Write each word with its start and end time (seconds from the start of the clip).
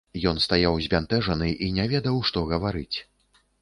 Ён 0.29 0.37
стаяў 0.45 0.79
збянтэжаны 0.85 1.53
і 1.69 1.71
не 1.79 1.89
ведаў, 1.95 2.15
што 2.33 2.47
гаварыць. 2.57 2.97